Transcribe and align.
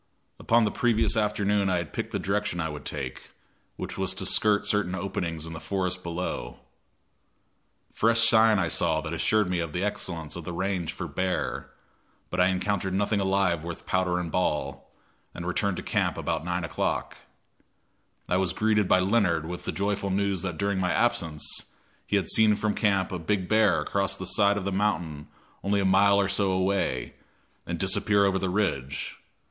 Upon 0.39 0.65
the 0.65 0.71
previous 0.71 1.15
afternoon 1.15 1.69
I 1.69 1.77
had 1.77 1.93
picked 1.93 2.11
the 2.11 2.17
direction 2.17 2.59
I 2.59 2.69
would 2.69 2.85
take, 2.85 3.29
which 3.75 3.99
was 3.99 4.15
to 4.15 4.25
skirt 4.25 4.65
certain 4.65 4.95
openings 4.95 5.45
in 5.45 5.53
the 5.53 5.59
forest 5.59 6.01
below. 6.01 6.61
Fresh 7.93 8.21
sign 8.27 8.57
I 8.57 8.67
saw 8.67 9.01
that 9.01 9.13
assured 9.13 9.47
me 9.47 9.59
of 9.59 9.73
the 9.73 9.83
excellence 9.83 10.35
of 10.35 10.43
the 10.43 10.53
range 10.53 10.91
for 10.91 11.07
bear, 11.07 11.69
but 12.31 12.39
I 12.41 12.47
encountered 12.47 12.95
nothing 12.95 13.19
alive 13.19 13.63
worth 13.63 13.85
powder 13.85 14.19
and 14.19 14.31
ball, 14.31 14.89
and 15.35 15.45
returned 15.45 15.77
to 15.77 15.83
camp 15.83 16.17
about 16.17 16.43
9 16.43 16.63
o'clock. 16.63 17.17
I 18.27 18.37
was 18.37 18.53
greeted 18.53 18.87
by 18.87 19.01
Leonard 19.01 19.45
with 19.45 19.65
the 19.65 19.71
joyful 19.71 20.09
news 20.09 20.41
that 20.41 20.57
during 20.57 20.79
my 20.79 20.91
absence 20.91 21.45
he 22.07 22.15
had 22.15 22.27
seen 22.27 22.55
from 22.55 22.73
camp 22.73 23.11
a 23.11 23.19
big 23.19 23.47
bear 23.47 23.85
cross 23.85 24.17
the 24.17 24.25
side 24.25 24.57
of 24.57 24.65
the 24.65 24.71
mountain 24.71 25.27
only 25.63 25.79
a 25.79 25.85
mile 25.85 26.19
or 26.19 26.27
so 26.27 26.51
away, 26.51 27.13
and 27.67 27.77
disappear 27.77 28.25
over 28.25 28.39
the 28.39 28.49
ridge. 28.49 29.19